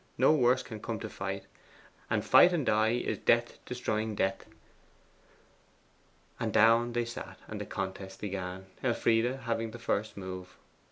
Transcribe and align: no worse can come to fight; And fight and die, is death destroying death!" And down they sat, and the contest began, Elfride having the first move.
no 0.17 0.33
worse 0.33 0.63
can 0.63 0.79
come 0.79 0.99
to 0.99 1.07
fight; 1.07 1.45
And 2.09 2.25
fight 2.25 2.53
and 2.53 2.65
die, 2.65 2.93
is 2.93 3.19
death 3.19 3.63
destroying 3.65 4.15
death!" 4.15 4.47
And 6.39 6.51
down 6.51 6.93
they 6.93 7.05
sat, 7.05 7.37
and 7.47 7.61
the 7.61 7.67
contest 7.67 8.19
began, 8.19 8.65
Elfride 8.83 9.41
having 9.41 9.69
the 9.69 9.77
first 9.77 10.17
move. 10.17 10.57